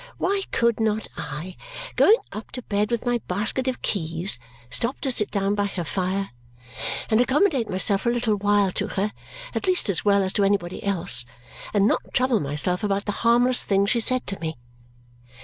Why 0.17 0.41
could 0.51 0.79
not 0.79 1.07
I, 1.15 1.55
going 1.95 2.17
up 2.31 2.51
to 2.53 2.63
bed 2.63 2.89
with 2.89 3.05
my 3.05 3.19
basket 3.27 3.67
of 3.67 3.83
keys, 3.83 4.39
stop 4.71 4.99
to 5.01 5.11
sit 5.11 5.29
down 5.29 5.53
by 5.53 5.67
her 5.67 5.83
fire 5.83 6.31
and 7.11 7.21
accommodate 7.21 7.69
myself 7.69 8.01
for 8.01 8.09
a 8.09 8.11
little 8.13 8.35
while 8.35 8.71
to 8.71 8.87
her, 8.87 9.11
at 9.53 9.67
least 9.67 9.89
as 9.89 10.03
well 10.03 10.23
as 10.23 10.33
to 10.33 10.43
anybody 10.43 10.83
else, 10.83 11.23
and 11.71 11.87
not 11.87 12.15
trouble 12.15 12.39
myself 12.39 12.83
about 12.83 13.05
the 13.05 13.11
harmless 13.21 13.63
things 13.63 13.91
she 13.91 13.99
said 13.99 14.25
to 14.25 14.39
me? 14.39 14.57